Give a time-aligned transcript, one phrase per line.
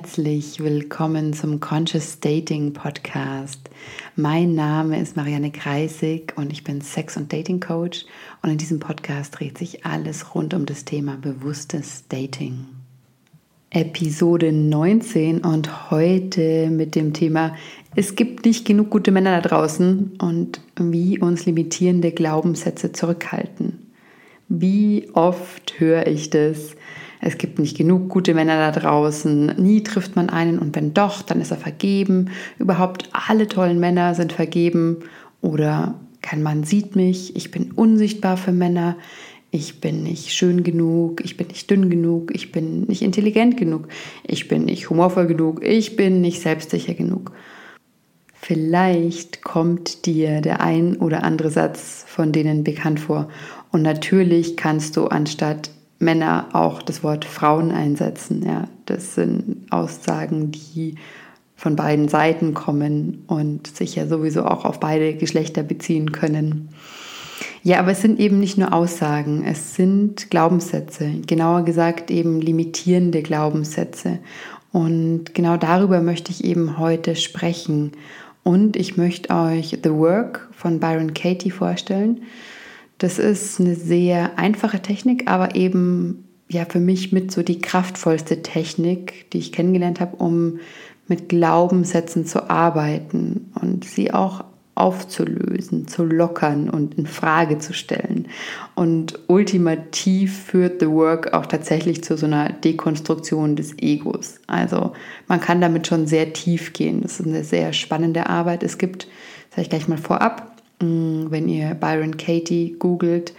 [0.00, 3.68] herzlich willkommen zum Conscious Dating Podcast.
[4.14, 8.06] Mein Name ist Marianne Kreisig und ich bin Sex- und Dating Coach
[8.40, 12.66] und in diesem Podcast dreht sich alles rund um das Thema bewusstes Dating.
[13.70, 17.56] Episode 19 und heute mit dem Thema
[17.96, 23.90] Es gibt nicht genug gute Männer da draußen und wie uns limitierende Glaubenssätze zurückhalten.
[24.48, 26.76] Wie oft höre ich das?
[27.20, 29.54] Es gibt nicht genug gute Männer da draußen.
[29.56, 32.30] Nie trifft man einen und wenn doch, dann ist er vergeben.
[32.58, 34.98] Überhaupt alle tollen Männer sind vergeben.
[35.40, 37.34] Oder kein Mann sieht mich.
[37.36, 38.96] Ich bin unsichtbar für Männer.
[39.50, 41.24] Ich bin nicht schön genug.
[41.24, 42.34] Ich bin nicht dünn genug.
[42.34, 43.88] Ich bin nicht intelligent genug.
[44.26, 45.64] Ich bin nicht humorvoll genug.
[45.64, 47.32] Ich bin nicht selbstsicher genug.
[48.40, 53.28] Vielleicht kommt dir der ein oder andere Satz von denen bekannt vor.
[53.72, 58.44] Und natürlich kannst du anstatt Männer auch das Wort Frauen einsetzen.
[58.46, 60.94] Ja, das sind Aussagen, die
[61.56, 66.68] von beiden Seiten kommen und sich ja sowieso auch auf beide Geschlechter beziehen können.
[67.64, 73.22] Ja, aber es sind eben nicht nur Aussagen, es sind Glaubenssätze, genauer gesagt eben limitierende
[73.22, 74.20] Glaubenssätze.
[74.70, 77.92] Und genau darüber möchte ich eben heute sprechen.
[78.44, 82.22] Und ich möchte euch The Work von Byron Katie vorstellen.
[82.98, 88.42] Das ist eine sehr einfache Technik, aber eben ja für mich mit so die kraftvollste
[88.42, 90.58] Technik, die ich kennengelernt habe, um
[91.06, 98.28] mit Glaubenssätzen zu arbeiten und sie auch aufzulösen, zu lockern und in Frage zu stellen.
[98.76, 104.38] Und ultimativ führt The Work auch tatsächlich zu so einer Dekonstruktion des Egos.
[104.46, 104.92] Also
[105.26, 107.00] man kann damit schon sehr tief gehen.
[107.02, 108.62] Das ist eine sehr spannende Arbeit.
[108.62, 109.08] Es gibt,
[109.50, 110.47] sage ich gleich mal vorab,
[110.80, 113.34] wenn ihr Byron Katie googelt,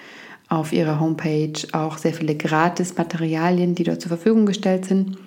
[0.50, 5.18] auf ihrer Homepage auch sehr viele Gratis-Materialien, die dort zur Verfügung gestellt sind,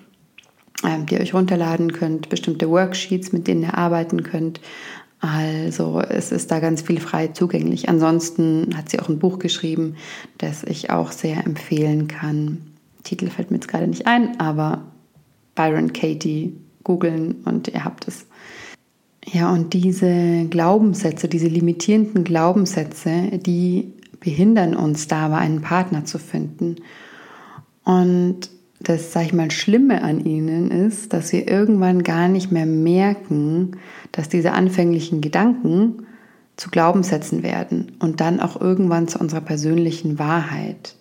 [0.83, 4.59] ähm, die ihr euch runterladen könnt, bestimmte Worksheets, mit denen ihr arbeiten könnt.
[5.21, 7.87] Also es ist da ganz viel frei zugänglich.
[7.87, 9.95] Ansonsten hat sie auch ein Buch geschrieben,
[10.37, 12.61] das ich auch sehr empfehlen kann.
[13.03, 14.83] Titel fällt mir jetzt gerade nicht ein, aber
[15.55, 18.25] Byron Katie googeln und ihr habt es.
[19.31, 26.77] Ja, und diese Glaubenssätze, diese limitierenden Glaubenssätze, die behindern uns dabei, einen Partner zu finden.
[27.83, 32.65] Und das, sag ich mal, Schlimme an ihnen ist, dass wir irgendwann gar nicht mehr
[32.65, 33.77] merken,
[34.11, 36.05] dass diese anfänglichen Gedanken
[36.57, 40.95] zu Glaubenssätzen werden und dann auch irgendwann zu unserer persönlichen Wahrheit.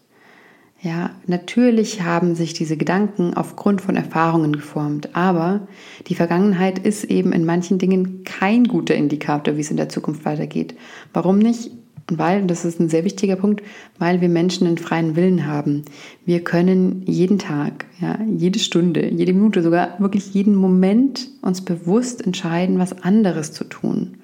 [0.85, 5.69] Ja, natürlich haben sich diese Gedanken aufgrund von Erfahrungen geformt, aber
[6.09, 10.25] die Vergangenheit ist eben in manchen Dingen kein guter Indikator, wie es in der Zukunft
[10.25, 10.75] weitergeht.
[11.13, 11.71] Warum nicht?
[12.11, 13.63] Weil, das ist ein sehr wichtiger Punkt,
[14.01, 15.83] weil wir Menschen einen freien Willen haben.
[16.27, 22.27] Wir können jeden Tag, ja, jede Stunde, jede Minute, sogar wirklich jeden Moment uns bewusst
[22.27, 24.17] entscheiden, was anderes zu tun.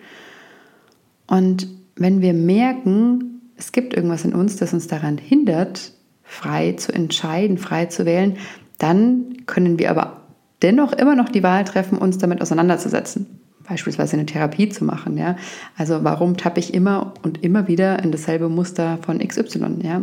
[1.28, 5.92] Und wenn wir merken, es gibt irgendwas in uns, das uns daran hindert,
[6.28, 8.36] frei zu entscheiden, frei zu wählen,
[8.78, 10.20] dann können wir aber
[10.62, 13.26] dennoch immer noch die Wahl treffen, uns damit auseinanderzusetzen.
[13.66, 15.18] Beispielsweise eine Therapie zu machen.
[15.18, 15.36] Ja?
[15.76, 19.78] Also warum tappe ich immer und immer wieder in dasselbe Muster von XY?
[19.82, 20.02] Ja?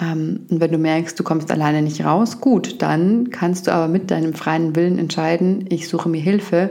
[0.00, 3.88] Ähm, und wenn du merkst, du kommst alleine nicht raus, gut, dann kannst du aber
[3.88, 6.70] mit deinem freien Willen entscheiden, ich suche mir Hilfe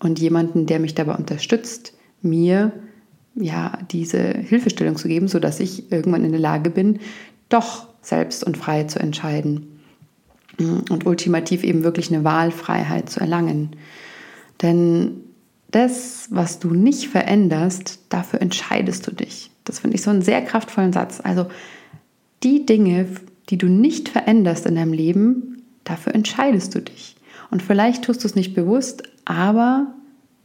[0.00, 2.72] und jemanden, der mich dabei unterstützt, mir
[3.34, 7.00] ja diese Hilfestellung zu geben, sodass ich irgendwann in der Lage bin,
[7.48, 9.80] doch selbst und frei zu entscheiden
[10.58, 13.76] und ultimativ eben wirklich eine Wahlfreiheit zu erlangen.
[14.62, 15.16] Denn
[15.70, 19.50] das, was du nicht veränderst, dafür entscheidest du dich.
[19.64, 21.20] Das finde ich so einen sehr kraftvollen Satz.
[21.22, 21.46] Also
[22.42, 23.08] die Dinge,
[23.48, 27.16] die du nicht veränderst in deinem Leben, dafür entscheidest du dich.
[27.50, 29.94] Und vielleicht tust du es nicht bewusst, aber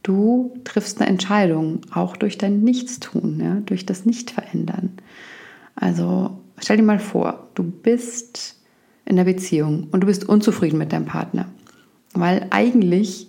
[0.02, 4.90] du triffst eine Entscheidung, auch durch dein Nichtstun, ja, durch das Nichtverändern.
[5.76, 8.56] Also Stell dir mal vor, du bist
[9.04, 11.46] in der Beziehung und du bist unzufrieden mit deinem Partner.
[12.12, 13.28] Weil eigentlich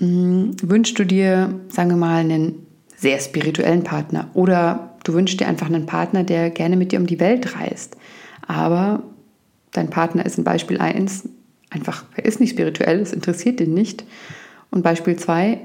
[0.00, 2.66] mh, hm, wünschst du dir, sagen wir mal, einen
[2.96, 7.06] sehr spirituellen Partner oder du wünschst dir einfach einen Partner, der gerne mit dir um
[7.06, 7.96] die Welt reist.
[8.46, 9.02] Aber
[9.72, 11.28] dein Partner ist in Beispiel 1
[11.70, 14.04] einfach, er ist nicht spirituell, es interessiert ihn nicht.
[14.70, 15.60] Und Beispiel 2,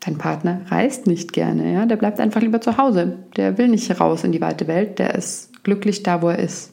[0.00, 3.18] dein Partner reist nicht gerne, ja, der bleibt einfach lieber zu Hause.
[3.36, 6.72] Der will nicht raus in die weite Welt, der ist glücklich da, wo er ist.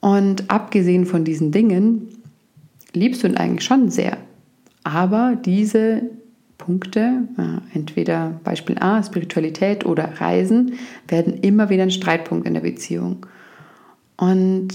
[0.00, 2.08] Und abgesehen von diesen Dingen
[2.92, 4.18] liebst du ihn eigentlich schon sehr.
[4.84, 6.02] Aber diese
[6.56, 7.22] Punkte,
[7.72, 10.74] entweder Beispiel A, Spiritualität oder Reisen,
[11.06, 13.26] werden immer wieder ein Streitpunkt in der Beziehung.
[14.16, 14.68] Und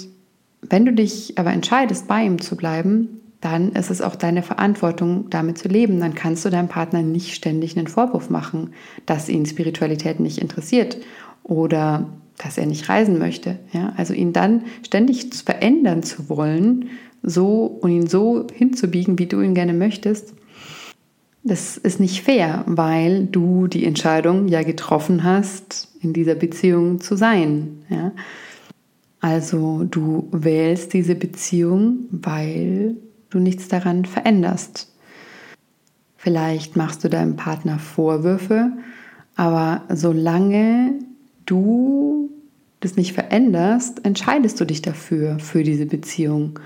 [0.62, 5.30] wenn du dich aber entscheidest, bei ihm zu bleiben, dann ist es auch deine Verantwortung,
[5.30, 6.00] damit zu leben.
[6.00, 8.72] Dann kannst du deinem Partner nicht ständig einen Vorwurf machen,
[9.06, 10.98] dass ihn Spiritualität nicht interessiert
[11.44, 12.08] oder
[12.38, 13.60] dass er nicht reisen möchte.
[13.72, 13.94] Ja?
[13.98, 16.90] Also ihn dann ständig verändern zu wollen,
[17.22, 20.34] so und ihn so hinzubiegen, wie du ihn gerne möchtest,
[21.44, 27.16] das ist nicht fair, weil du die Entscheidung ja getroffen hast, in dieser Beziehung zu
[27.16, 27.84] sein.
[27.90, 28.12] Ja?
[29.20, 32.96] Also du wählst diese Beziehung, weil
[33.30, 34.90] du nichts daran veränderst.
[36.16, 38.72] Vielleicht machst du deinem Partner Vorwürfe,
[39.36, 40.94] aber solange
[41.46, 42.30] du
[42.80, 46.60] das nicht veränderst, entscheidest du dich dafür, für diese Beziehung.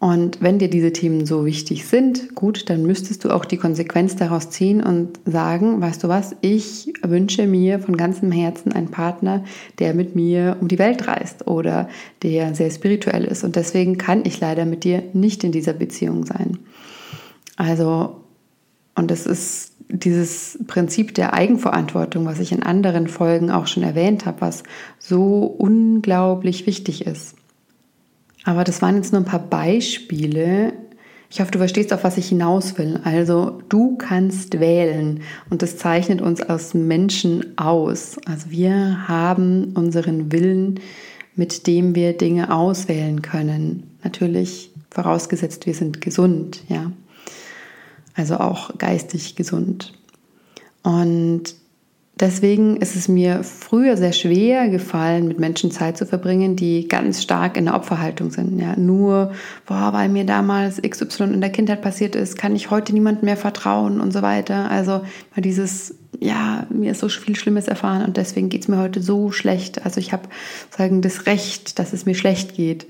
[0.00, 4.14] Und wenn dir diese Themen so wichtig sind, gut, dann müsstest du auch die Konsequenz
[4.14, 9.42] daraus ziehen und sagen, weißt du was, ich wünsche mir von ganzem Herzen einen Partner,
[9.80, 11.88] der mit mir um die Welt reist oder
[12.22, 13.42] der sehr spirituell ist.
[13.42, 16.58] Und deswegen kann ich leider mit dir nicht in dieser Beziehung sein.
[17.56, 18.20] Also,
[18.94, 24.26] und es ist dieses Prinzip der Eigenverantwortung, was ich in anderen Folgen auch schon erwähnt
[24.26, 24.62] habe, was
[24.98, 27.34] so unglaublich wichtig ist.
[28.44, 30.72] Aber das waren jetzt nur ein paar Beispiele.
[31.30, 33.00] Ich hoffe, du verstehst, auf was ich hinaus will.
[33.04, 35.20] Also du kannst wählen
[35.50, 38.16] und das zeichnet uns als Menschen aus.
[38.26, 40.80] Also wir haben unseren Willen,
[41.34, 43.96] mit dem wir Dinge auswählen können.
[44.02, 46.90] Natürlich vorausgesetzt, wir sind gesund, ja.
[48.18, 49.92] Also auch geistig gesund.
[50.82, 51.54] Und
[52.20, 57.22] Deswegen ist es mir früher sehr schwer gefallen, mit Menschen Zeit zu verbringen, die ganz
[57.22, 58.58] stark in der Opferhaltung sind.
[58.58, 59.32] Ja, nur,
[59.66, 63.36] boah, weil mir damals XY in der Kindheit passiert ist, kann ich heute niemandem mehr
[63.36, 64.68] vertrauen und so weiter.
[64.68, 65.02] Also
[65.36, 69.30] dieses, ja, mir ist so viel Schlimmes erfahren und deswegen geht es mir heute so
[69.30, 69.84] schlecht.
[69.84, 70.28] Also ich habe
[70.76, 72.88] sagen das Recht, dass es mir schlecht geht.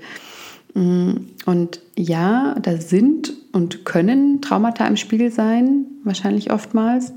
[0.73, 1.11] Mm,
[1.45, 7.13] und ja, da sind und können Traumata im Spiel sein, wahrscheinlich oftmals.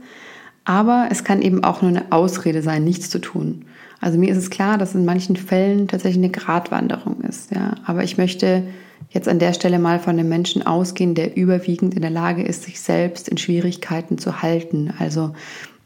[0.65, 3.65] Aber es kann eben auch nur eine Ausrede sein, nichts zu tun.
[4.01, 7.55] Also mir ist es klar, dass in manchen Fällen tatsächlich eine Gratwanderung ist.
[7.55, 7.77] Ja.
[7.85, 8.65] Aber ich möchte
[9.11, 12.65] jetzt an der Stelle mal von einem Menschen ausgehen, der überwiegend in der Lage ist,
[12.65, 14.93] sich selbst in Schwierigkeiten zu halten.
[14.99, 15.35] Also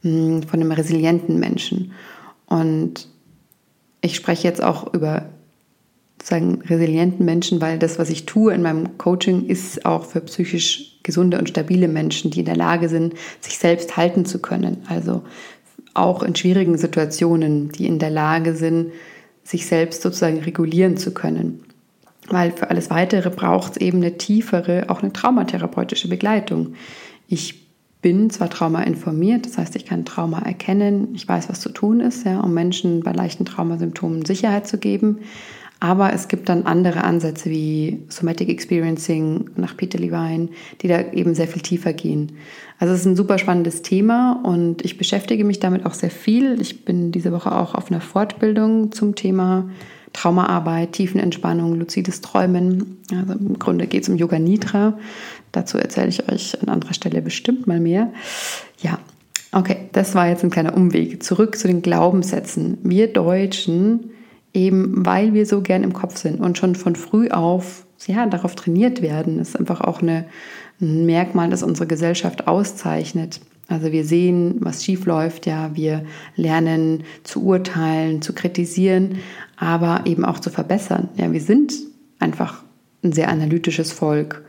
[0.02, 1.92] mh, hm, von einem resilienten Menschen.
[2.46, 3.08] Und
[4.00, 5.26] ich spreche jetzt auch über
[6.26, 10.98] sozusagen resilienten Menschen, weil das, was ich tue in meinem Coaching, ist auch für psychisch
[11.04, 14.78] gesunde und stabile Menschen, die in der Lage sind, sich selbst halten zu können.
[14.88, 15.22] Also
[15.94, 18.90] auch in schwierigen Situationen, die in der Lage sind,
[19.44, 21.60] sich selbst sozusagen regulieren zu können.
[22.28, 26.74] Weil für alles Weitere braucht es eben eine tiefere, auch eine traumatherapeutische Begleitung.
[27.28, 27.68] Ich
[28.02, 32.00] bin zwar Trauma informiert, das heißt, ich kann Trauma erkennen, ich weiß, was zu tun
[32.00, 35.20] ist, ja, um Menschen bei leichten Traumasymptomen Sicherheit zu geben.
[35.86, 40.48] Aber es gibt dann andere Ansätze wie Somatic Experiencing nach Peter Levine,
[40.82, 42.32] die da eben sehr viel tiefer gehen.
[42.80, 46.60] Also es ist ein super spannendes Thema und ich beschäftige mich damit auch sehr viel.
[46.60, 49.70] Ich bin diese Woche auch auf einer Fortbildung zum Thema
[50.12, 52.98] Traumaarbeit, Tiefenentspannung, luzides Träumen.
[53.12, 54.98] Also im Grunde geht es um Yoga Nidra.
[55.52, 58.12] Dazu erzähle ich euch an anderer Stelle bestimmt mal mehr.
[58.80, 58.98] Ja,
[59.52, 61.22] okay, das war jetzt ein kleiner Umweg.
[61.22, 62.78] Zurück zu den Glaubenssätzen.
[62.82, 64.10] Wir Deutschen
[64.56, 68.54] eben weil wir so gern im Kopf sind und schon von früh auf ja, darauf
[68.54, 69.38] trainiert werden.
[69.38, 70.26] Das ist einfach auch eine,
[70.80, 73.40] ein Merkmal, das unsere Gesellschaft auszeichnet.
[73.68, 76.04] Also wir sehen, was schief läuft, ja, wir
[76.36, 79.18] lernen zu urteilen, zu kritisieren,
[79.56, 81.08] aber eben auch zu verbessern.
[81.16, 81.74] Ja, wir sind
[82.18, 82.62] einfach
[83.02, 84.44] ein sehr analytisches Volk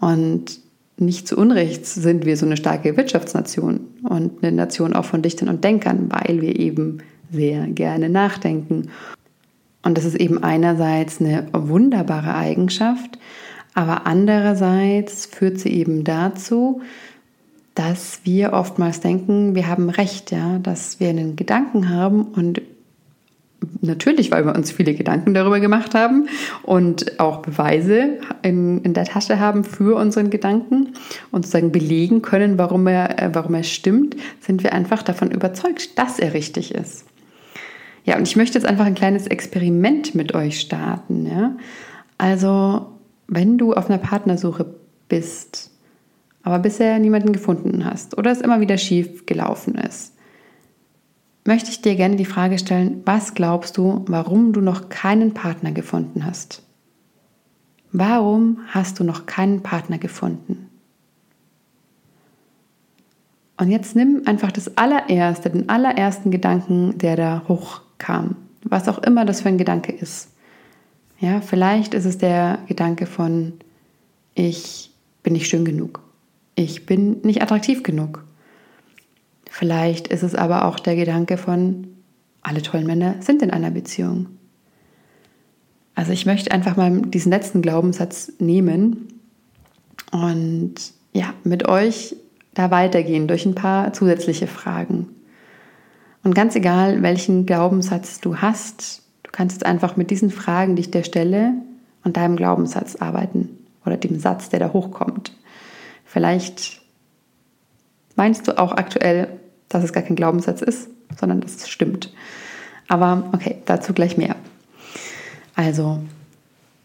[0.00, 0.60] und
[0.98, 5.48] nicht zu Unrecht sind wir so eine starke Wirtschaftsnation und eine Nation auch von Dichtern
[5.48, 6.98] und Denkern, weil wir eben
[7.30, 8.88] sehr gerne nachdenken
[9.86, 13.18] und das ist eben einerseits eine wunderbare Eigenschaft,
[13.72, 16.80] aber andererseits führt sie eben dazu,
[17.76, 22.62] dass wir oftmals denken, wir haben recht, ja, dass wir einen Gedanken haben und
[23.80, 26.28] natürlich, weil wir uns viele Gedanken darüber gemacht haben
[26.64, 30.94] und auch Beweise in, in der Tasche haben für unseren Gedanken
[31.30, 36.18] und sozusagen belegen können, warum er, warum er stimmt, sind wir einfach davon überzeugt, dass
[36.18, 37.04] er richtig ist.
[38.06, 41.26] Ja, und ich möchte jetzt einfach ein kleines Experiment mit euch starten.
[41.26, 41.56] Ja?
[42.16, 42.86] Also,
[43.26, 44.74] wenn du auf einer Partnersuche
[45.08, 45.72] bist,
[46.42, 50.14] aber bisher niemanden gefunden hast oder es immer wieder schief gelaufen ist,
[51.44, 55.72] möchte ich dir gerne die Frage stellen, was glaubst du, warum du noch keinen Partner
[55.72, 56.62] gefunden hast?
[57.90, 60.68] Warum hast du noch keinen Partner gefunden?
[63.56, 68.36] Und jetzt nimm einfach das allererste, den allerersten Gedanken, der da hoch kam.
[68.62, 70.30] Was auch immer das für ein Gedanke ist.
[71.18, 73.54] Ja, vielleicht ist es der Gedanke von,
[74.34, 74.90] ich
[75.22, 76.02] bin nicht schön genug.
[76.54, 78.24] Ich bin nicht attraktiv genug.
[79.50, 81.88] Vielleicht ist es aber auch der Gedanke von,
[82.42, 84.26] alle tollen Männer sind in einer Beziehung.
[85.94, 89.08] Also ich möchte einfach mal diesen letzten Glaubenssatz nehmen
[90.12, 90.74] und
[91.12, 92.14] ja, mit euch
[92.52, 95.08] da weitergehen durch ein paar zusätzliche Fragen.
[96.26, 100.80] Und ganz egal, welchen Glaubenssatz du hast, du kannst jetzt einfach mit diesen Fragen, die
[100.80, 101.52] ich dir stelle,
[102.02, 103.48] und deinem Glaubenssatz arbeiten
[103.84, 105.32] oder dem Satz, der da hochkommt.
[106.04, 106.82] Vielleicht
[108.16, 109.28] meinst du auch aktuell,
[109.68, 112.12] dass es gar kein Glaubenssatz ist, sondern dass es stimmt.
[112.88, 114.34] Aber okay, dazu gleich mehr.
[115.54, 116.00] Also,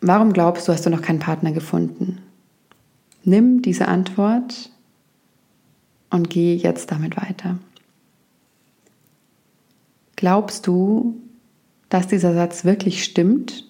[0.02, 2.20] warum glaubst du, hast du noch keinen Partner gefunden?
[3.24, 4.70] Nimm diese Antwort
[6.12, 7.58] und geh jetzt damit weiter.
[10.22, 11.20] Glaubst du,
[11.90, 13.66] dass dieser Satz wirklich stimmt?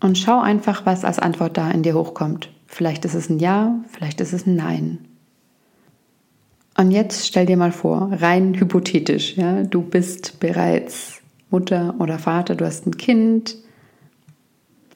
[0.00, 2.50] Und schau einfach, was als Antwort da in dir hochkommt.
[2.66, 4.98] Vielleicht ist es ein Ja, vielleicht ist es ein Nein.
[6.76, 12.56] Und jetzt stell dir mal vor, rein hypothetisch, ja, du bist bereits Mutter oder Vater,
[12.56, 13.54] du hast ein Kind,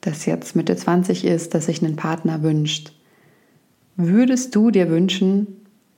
[0.01, 2.91] das jetzt Mitte 20 ist, das sich einen Partner wünscht.
[3.95, 5.47] Würdest du dir wünschen,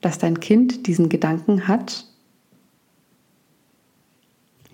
[0.00, 2.06] dass dein Kind diesen Gedanken hat?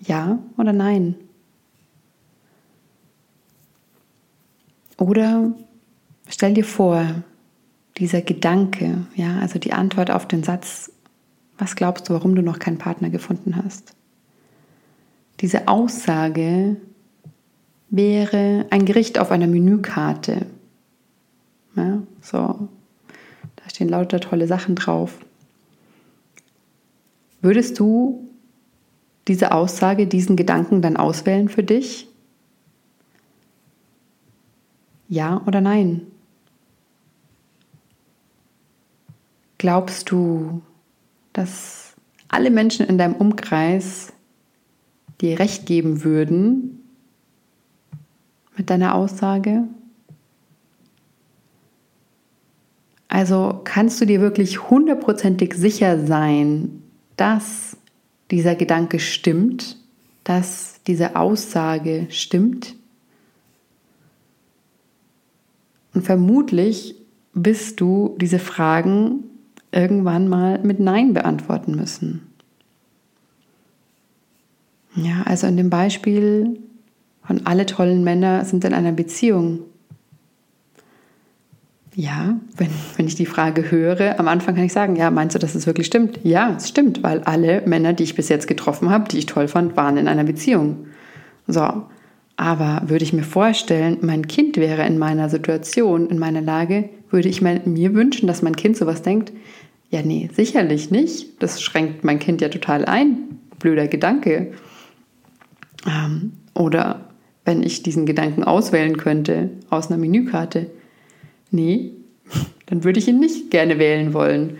[0.05, 1.15] Ja oder nein?
[4.97, 5.51] Oder
[6.27, 7.23] stell dir vor,
[7.97, 10.91] dieser Gedanke, ja, also die Antwort auf den Satz,
[11.57, 13.93] was glaubst du, warum du noch keinen Partner gefunden hast?
[15.39, 16.77] Diese Aussage
[17.89, 20.47] wäre ein Gericht auf einer Menükarte.
[21.75, 25.17] Ja, so, da stehen lauter tolle Sachen drauf.
[27.41, 28.27] Würdest du
[29.27, 32.07] diese Aussage, diesen Gedanken dann auswählen für dich?
[35.07, 36.01] Ja oder nein?
[39.57, 40.61] Glaubst du,
[41.31, 41.95] dass
[42.27, 44.11] alle Menschen in deinem Umkreis
[45.21, 46.83] dir recht geben würden
[48.57, 49.63] mit deiner Aussage?
[53.07, 56.81] Also kannst du dir wirklich hundertprozentig sicher sein,
[57.15, 57.72] dass
[58.33, 59.77] dieser Gedanke stimmt,
[60.23, 62.73] dass diese Aussage stimmt?
[65.93, 66.95] Und vermutlich
[67.35, 69.23] wirst du diese Fragen
[69.71, 72.21] irgendwann mal mit Nein beantworten müssen.
[74.95, 76.59] Ja, also in dem Beispiel
[77.21, 79.59] von alle tollen Männer sind in einer Beziehung.
[81.95, 85.39] Ja, wenn, wenn ich die Frage höre, am Anfang kann ich sagen, ja, meinst du,
[85.39, 86.19] dass es wirklich stimmt?
[86.23, 89.47] Ja, es stimmt, weil alle Männer, die ich bis jetzt getroffen habe, die ich toll
[89.47, 90.87] fand, waren in einer Beziehung.
[91.47, 91.83] So,
[92.35, 97.29] aber würde ich mir vorstellen, mein Kind wäre in meiner Situation, in meiner Lage, würde
[97.29, 99.31] ich mir wünschen, dass mein Kind sowas denkt,
[99.91, 101.43] ja, nee, sicherlich nicht.
[101.43, 103.37] Das schränkt mein Kind ja total ein.
[103.59, 104.53] Blöder Gedanke.
[105.85, 107.11] Ähm, oder
[107.45, 110.71] wenn ich diesen Gedanken auswählen könnte aus einer Menükarte.
[111.53, 111.91] Nee,
[112.65, 114.57] dann würde ich ihn nicht gerne wählen wollen.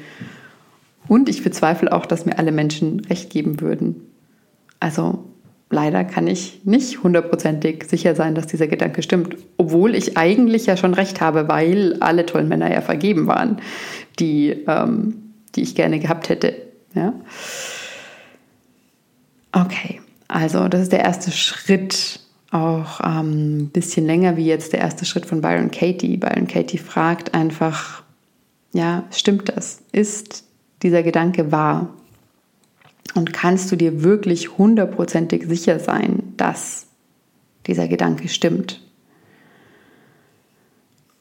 [1.08, 4.08] Und ich bezweifle auch, dass mir alle Menschen recht geben würden.
[4.80, 5.26] Also
[5.70, 9.36] leider kann ich nicht hundertprozentig sicher sein, dass dieser Gedanke stimmt.
[9.58, 13.58] Obwohl ich eigentlich ja schon recht habe, weil alle tollen Männer ja vergeben waren,
[14.20, 15.24] die ähm,
[15.56, 16.56] die ich gerne gehabt hätte.
[16.96, 17.14] Ja?
[19.52, 22.20] Okay, also das ist der erste Schritt,
[22.54, 26.18] auch ein ähm, bisschen länger wie jetzt der erste Schritt von Byron Katie.
[26.18, 28.04] Byron Katie fragt einfach,
[28.74, 29.82] ja, stimmt das?
[29.92, 30.44] Ist
[30.82, 31.90] dieser Gedanke wahr?
[33.16, 36.88] Und kannst du dir wirklich hundertprozentig sicher sein, dass
[37.68, 38.82] dieser Gedanke stimmt?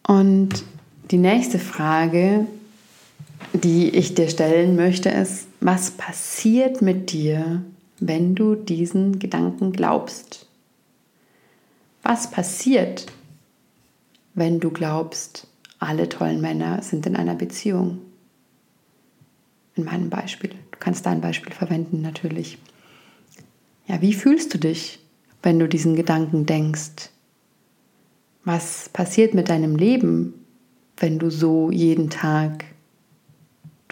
[0.06, 0.64] Und
[1.10, 2.46] die nächste Frage
[3.52, 7.62] die ich dir stellen möchte, ist, was passiert mit dir,
[8.00, 10.46] wenn du diesen Gedanken glaubst?
[12.02, 13.06] Was passiert,
[14.34, 15.46] wenn du glaubst,
[15.78, 17.98] alle tollen Männer sind in einer Beziehung?
[19.74, 20.50] In meinem Beispiel.
[20.50, 22.58] Du kannst dein Beispiel verwenden natürlich.
[23.86, 24.98] Ja, wie fühlst du dich,
[25.42, 27.10] wenn du diesen Gedanken denkst?
[28.44, 30.34] Was passiert mit deinem Leben,
[30.96, 32.64] wenn du so jeden Tag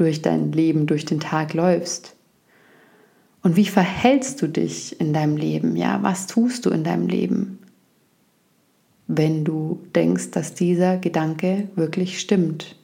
[0.01, 2.17] durch dein Leben, durch den Tag läufst.
[3.43, 5.77] Und wie verhältst du dich in deinem Leben?
[5.77, 7.59] Ja, was tust du in deinem Leben,
[9.13, 12.77] wenn du denkst, dass dieser Gedanke wirklich stimmt?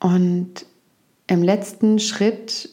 [0.00, 0.66] Und
[1.28, 2.70] im letzten Schritt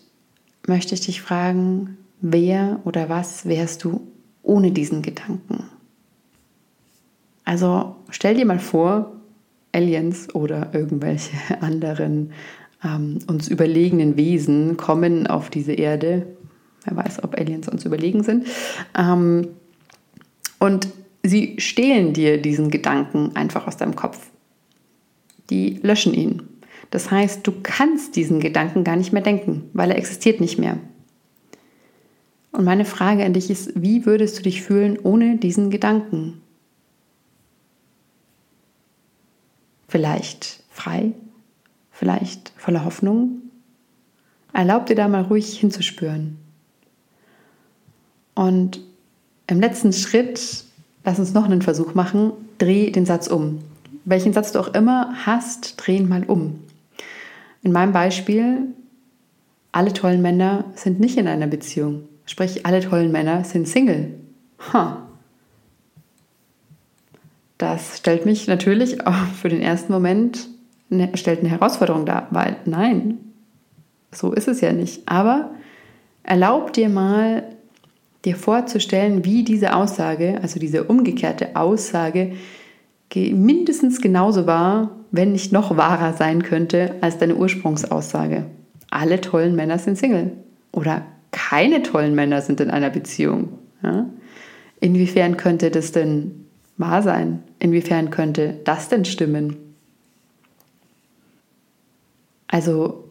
[0.68, 4.02] möchte ich dich fragen, wer oder was wärst du
[4.42, 5.66] ohne diesen Gedanken?
[7.46, 9.16] Also stell dir mal vor,
[9.74, 12.32] Aliens oder irgendwelche anderen
[12.84, 16.26] ähm, uns überlegenen Wesen kommen auf diese Erde.
[16.86, 18.48] Wer weiß, ob Aliens uns überlegen sind.
[18.98, 19.50] Ähm,
[20.60, 20.88] und
[21.24, 24.30] sie stehlen dir diesen Gedanken einfach aus deinem Kopf.
[25.50, 26.44] Die löschen ihn.
[26.90, 30.78] Das heißt, du kannst diesen Gedanken gar nicht mehr denken, weil er existiert nicht mehr.
[32.52, 36.42] Und meine Frage an dich ist, wie würdest du dich fühlen ohne diesen Gedanken?
[39.88, 41.14] Vielleicht frei,
[41.92, 43.42] vielleicht voller Hoffnung.
[44.54, 46.41] Erlaub dir da mal ruhig hinzuspüren.
[48.36, 48.80] Und
[49.48, 50.64] im letzten Schritt,
[51.04, 53.60] lass uns noch einen Versuch machen, dreh den Satz um.
[54.06, 56.60] Welchen Satz du auch immer hast, dreh ihn mal um.
[57.64, 58.74] In meinem Beispiel,
[59.72, 62.08] alle tollen Männer sind nicht in einer Beziehung.
[62.26, 64.14] Sprich, alle tollen Männer sind Single.
[64.74, 65.08] Ha.
[67.58, 70.48] Das stellt mich natürlich auch für den ersten Moment
[70.90, 73.18] eine, stellt eine Herausforderung dar, weil nein,
[74.12, 75.08] so ist es ja nicht.
[75.08, 75.52] Aber
[76.24, 77.44] erlaub dir mal,
[78.26, 82.34] dir vorzustellen, wie diese Aussage, also diese umgekehrte Aussage,
[83.16, 88.46] mindestens genauso wahr, wenn nicht noch wahrer sein könnte als deine Ursprungsaussage.
[88.90, 90.32] Alle tollen Männer sind Single.
[90.72, 93.50] Oder keine tollen Männer sind in einer Beziehung.
[93.84, 94.06] Ja?
[94.80, 96.46] Inwiefern könnte das denn
[96.78, 97.44] wahr sein?
[97.60, 99.58] Inwiefern könnte das denn stimmen?
[102.48, 103.06] Also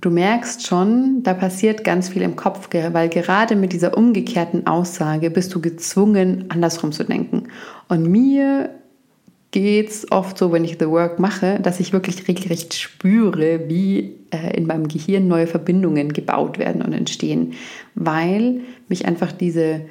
[0.00, 5.30] du merkst schon, da passiert ganz viel im Kopf, weil gerade mit dieser umgekehrten Aussage
[5.30, 7.48] bist du gezwungen, andersrum zu denken.
[7.88, 8.70] Und mir
[9.50, 14.14] geht es oft so, wenn ich The Work mache, dass ich wirklich regelrecht spüre, wie
[14.30, 17.54] äh, in meinem Gehirn neue Verbindungen gebaut werden und entstehen,
[17.94, 19.82] weil mich einfach diese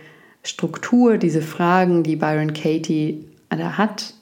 [0.43, 4.13] Struktur, diese Fragen, die Byron Katie da hat,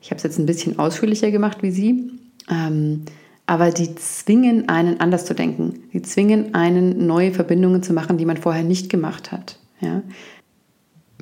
[0.00, 2.10] ich habe es jetzt ein bisschen ausführlicher gemacht wie sie,
[2.50, 3.02] ähm,
[3.46, 5.84] aber die zwingen einen anders zu denken.
[5.92, 9.58] Die zwingen einen neue Verbindungen zu machen, die man vorher nicht gemacht hat.
[9.80, 10.02] Ja?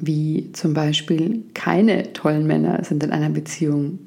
[0.01, 3.99] wie zum Beispiel keine tollen Männer sind in einer Beziehung.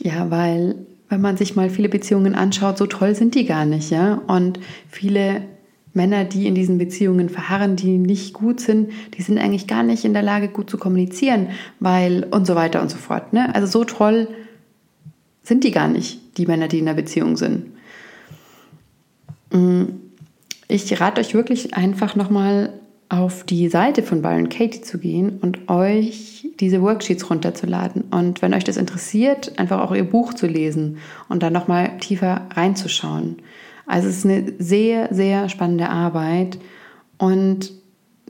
[0.00, 0.74] Ja, weil
[1.08, 4.22] wenn man sich mal viele Beziehungen anschaut, so toll sind die gar nicht, ja.
[4.26, 5.42] Und viele
[5.94, 10.04] Männer, die in diesen Beziehungen verharren, die nicht gut sind, die sind eigentlich gar nicht
[10.04, 11.48] in der Lage, gut zu kommunizieren,
[11.80, 13.34] weil und so weiter und so fort.
[13.34, 13.54] Ne?
[13.54, 14.28] Also so toll
[15.42, 17.66] sind die gar nicht, die Männer, die in der Beziehung sind.
[19.52, 19.84] Mm,
[20.68, 22.72] ich rate euch wirklich einfach nochmal
[23.08, 28.04] auf die Seite von Byron Katie zu gehen und euch diese Worksheets runterzuladen.
[28.10, 30.96] Und wenn euch das interessiert, einfach auch ihr Buch zu lesen
[31.28, 33.36] und dann nochmal tiefer reinzuschauen.
[33.86, 36.58] Also es ist eine sehr, sehr spannende Arbeit
[37.18, 37.72] und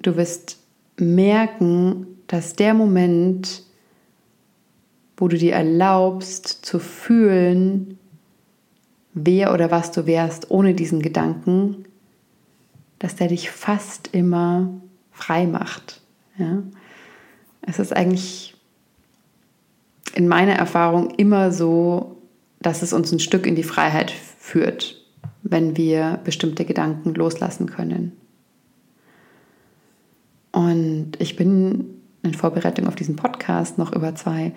[0.03, 0.59] du wirst
[0.99, 3.63] merken, dass der Moment,
[5.23, 7.97] wo du dir erlaubst zu fühlen,
[9.15, 11.85] wer oder was du wärst ohne diesen Gedanken,
[12.99, 14.69] dass der dich fast immer
[15.13, 16.01] frei macht.
[16.39, 16.65] Ja?
[17.61, 18.57] Es ist eigentlich
[20.17, 22.21] in meiner Erfahrung immer so,
[22.61, 25.07] dass es uns ein Stück in die Freiheit führt,
[25.45, 28.11] wenn wir bestimmte Gedanken loslassen können.
[30.51, 34.53] Und ich bin in Vorbereitung auf diesen Podcast noch über zwei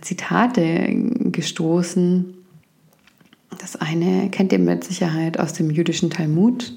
[0.00, 0.94] Zitate
[1.30, 2.34] gestoßen.
[3.58, 6.74] Das eine kennt ihr mit Sicherheit aus dem jüdischen Talmud.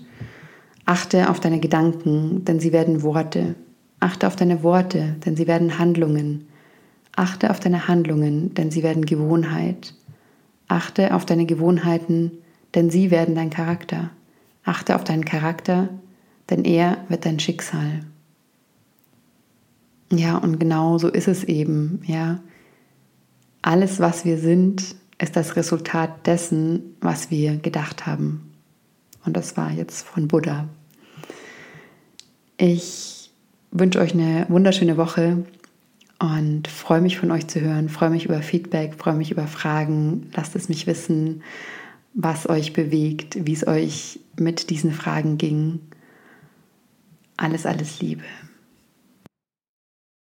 [0.86, 3.56] Achte auf deine Gedanken, denn sie werden Worte.
[4.00, 6.48] Achte auf deine Worte, denn sie werden Handlungen.
[7.16, 9.96] Achte auf deine Handlungen, denn sie werden Gewohnheit.
[10.68, 12.32] Achte auf deine Gewohnheiten,
[12.76, 14.12] denn sie werden dein Charakter.
[14.64, 15.90] Achte auf deinen Charakter,
[16.50, 18.02] denn er wird dein Schicksal.
[20.12, 22.40] Ja, und genau so ist es eben, ja.
[23.68, 28.54] Alles, was wir sind, ist das Resultat dessen, was wir gedacht haben.
[29.26, 30.70] Und das war jetzt von Buddha.
[32.56, 33.30] Ich
[33.72, 35.44] wünsche euch eine wunderschöne Woche
[36.18, 40.30] und freue mich von euch zu hören, freue mich über Feedback, freue mich über Fragen.
[40.34, 41.44] Lasst es mich wissen,
[42.14, 45.82] was euch bewegt, wie es euch mit diesen Fragen ging.
[47.36, 48.24] Alles, alles Liebe.